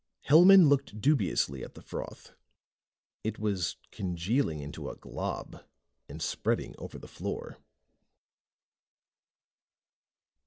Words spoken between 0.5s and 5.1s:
looked dubiously at the froth. It was congealing into a